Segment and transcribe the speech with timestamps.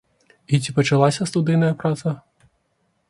[0.53, 2.15] І ці пачалася студыйная праца?